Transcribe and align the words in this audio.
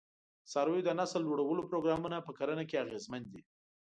د 0.43 0.45
څارویو 0.51 0.85
د 0.87 0.89
نسل 0.99 1.21
لوړولو 1.25 1.67
پروګرامونه 1.69 2.17
په 2.21 2.31
کرنه 2.37 2.63
کې 2.69 2.81
اغېزمن 2.83 3.23
دي. 3.33 3.41